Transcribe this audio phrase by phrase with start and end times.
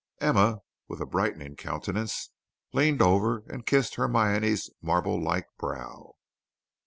[0.19, 2.31] Emma, with a brightening countenance,
[2.73, 6.15] leaned over and kissed Hermione's marble like brow.